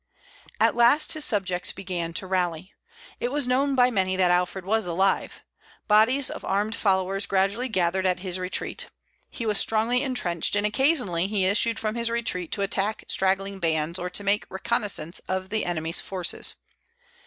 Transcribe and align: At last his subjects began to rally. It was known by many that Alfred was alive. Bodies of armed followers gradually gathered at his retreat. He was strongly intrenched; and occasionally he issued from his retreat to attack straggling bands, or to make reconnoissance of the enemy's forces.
At 0.59 0.73
last 0.75 1.13
his 1.13 1.25
subjects 1.25 1.71
began 1.71 2.11
to 2.13 2.25
rally. 2.25 2.73
It 3.19 3.31
was 3.31 3.45
known 3.45 3.75
by 3.75 3.91
many 3.91 4.15
that 4.15 4.31
Alfred 4.31 4.65
was 4.65 4.87
alive. 4.87 5.43
Bodies 5.87 6.31
of 6.31 6.43
armed 6.43 6.73
followers 6.73 7.27
gradually 7.27 7.69
gathered 7.69 8.07
at 8.07 8.21
his 8.21 8.39
retreat. 8.39 8.87
He 9.29 9.45
was 9.45 9.59
strongly 9.59 10.01
intrenched; 10.01 10.55
and 10.55 10.65
occasionally 10.65 11.27
he 11.27 11.45
issued 11.45 11.77
from 11.77 11.93
his 11.93 12.09
retreat 12.09 12.51
to 12.53 12.63
attack 12.63 13.03
straggling 13.09 13.59
bands, 13.59 13.99
or 13.99 14.09
to 14.09 14.23
make 14.23 14.47
reconnoissance 14.49 15.19
of 15.27 15.49
the 15.51 15.65
enemy's 15.65 16.01
forces. 16.01 16.55